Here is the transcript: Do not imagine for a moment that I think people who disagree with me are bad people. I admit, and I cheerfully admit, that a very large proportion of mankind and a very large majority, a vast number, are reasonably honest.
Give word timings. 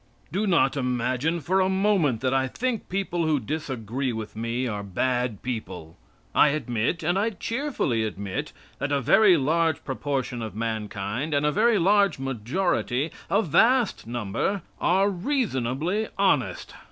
Do 0.31 0.47
not 0.47 0.75
imagine 0.75 1.41
for 1.41 1.59
a 1.61 1.69
moment 1.69 2.21
that 2.21 2.33
I 2.33 2.47
think 2.47 2.89
people 2.89 3.27
who 3.27 3.39
disagree 3.39 4.11
with 4.11 4.35
me 4.35 4.65
are 4.65 4.81
bad 4.81 5.43
people. 5.43 5.95
I 6.33 6.47
admit, 6.47 7.03
and 7.03 7.19
I 7.19 7.29
cheerfully 7.29 8.03
admit, 8.03 8.51
that 8.79 8.91
a 8.91 8.99
very 8.99 9.37
large 9.37 9.83
proportion 9.85 10.41
of 10.41 10.55
mankind 10.55 11.35
and 11.35 11.45
a 11.45 11.51
very 11.51 11.77
large 11.77 12.17
majority, 12.17 13.11
a 13.29 13.43
vast 13.43 14.07
number, 14.07 14.63
are 14.79 15.07
reasonably 15.07 16.07
honest. 16.17 16.73